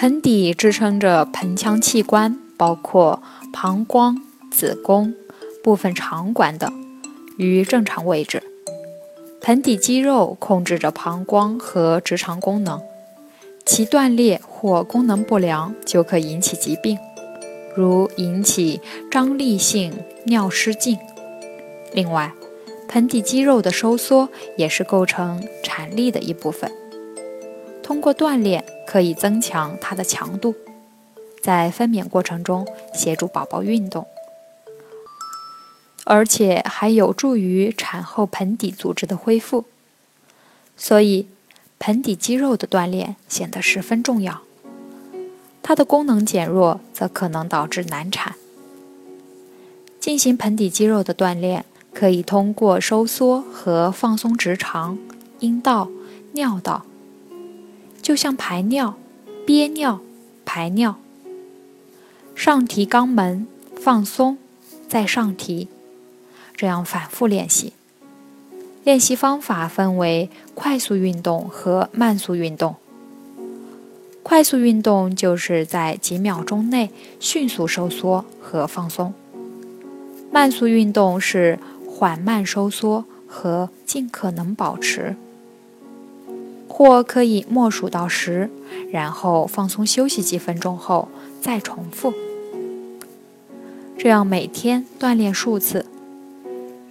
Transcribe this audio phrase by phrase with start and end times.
[0.00, 3.20] 盆底支撑着盆腔器官，包括
[3.52, 5.12] 膀胱、子宫、
[5.60, 6.72] 部分肠管等，
[7.36, 8.40] 于正常位置。
[9.40, 12.80] 盆底肌肉控制着膀胱和直肠功能，
[13.66, 16.96] 其断裂或功能不良就可引起疾病，
[17.74, 19.92] 如引起张力性
[20.26, 20.96] 尿失禁。
[21.92, 22.32] 另外，
[22.86, 26.70] 盆底肌肉的收缩也是构成产力的一部分。
[27.88, 28.62] 通过锻炼。
[28.86, 30.54] 可以增强它的强度，
[31.42, 34.06] 在分娩过程中协助宝宝运动，
[36.04, 39.66] 而且还有助于产后盆底组织的恢复。
[40.74, 41.28] 所以，
[41.78, 44.40] 盆底肌肉的锻炼显得十分重要。
[45.62, 48.36] 它的功能减弱，则可能导致难产。
[50.00, 54.98] 进行盆底肌肉的锻炼，可以通过收缩和放松直肠、
[55.40, 55.90] 阴道、
[56.32, 56.86] 尿道。
[58.08, 58.94] 就像排尿、
[59.44, 60.00] 憋尿、
[60.46, 60.98] 排尿，
[62.34, 64.38] 上提肛门，放松，
[64.88, 65.68] 再上提，
[66.56, 67.74] 这样反复练习。
[68.82, 72.76] 练习方法分为快速运动和慢速运动。
[74.22, 79.12] 快速运动就是在几秒钟内迅速收缩和放松，
[80.32, 85.14] 慢速运动是缓慢收缩和尽可能保持。
[86.78, 88.48] 或可以默数到十，
[88.92, 91.08] 然后放松休息几分钟后
[91.40, 92.14] 再重复。
[93.98, 95.86] 这样每天锻炼数次，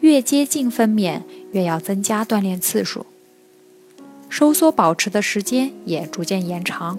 [0.00, 1.20] 越接近分娩
[1.52, 3.06] 越要增加锻炼次数，
[4.28, 6.98] 收缩保持的时间也逐渐延长，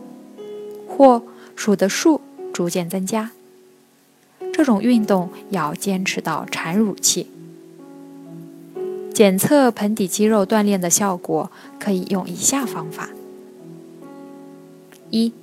[0.87, 1.21] 或
[1.57, 2.21] 数的数
[2.53, 3.31] 逐渐增加。
[4.53, 7.27] 这种运动要坚持到产乳期。
[9.17, 13.09] 检测盆底肌肉锻炼的效果，可以用以下方法：
[15.09, 15.33] 一、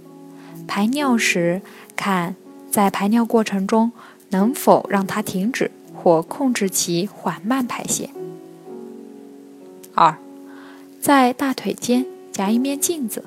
[0.69, 1.61] 排尿时
[1.97, 2.37] 看
[2.71, 3.91] 在排尿过程中
[4.29, 8.11] 能否让它停止或控制其缓慢排泄；
[9.97, 10.19] 二、
[11.01, 13.25] 在大腿间夹一面镜子，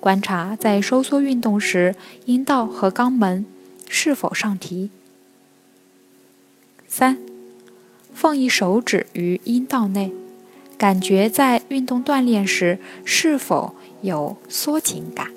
[0.00, 1.94] 观察在收缩运动时
[2.24, 3.46] 阴道和肛门
[3.88, 4.88] 是否上提；
[6.88, 7.16] 三。
[8.14, 10.12] 放一手指于阴道内，
[10.78, 15.28] 感觉在运动锻炼时是否有缩紧感。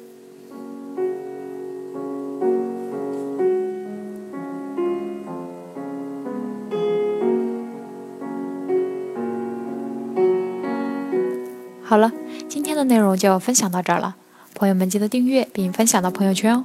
[11.83, 12.11] 好了，
[12.47, 14.15] 今天的内容就分享到这儿了，
[14.53, 16.63] 朋友们记得订阅并分享到朋友圈哦。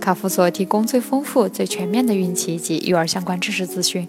[0.00, 4.08] 卡夫所提供最丰富、最全面的孕期及育儿相关知识资讯。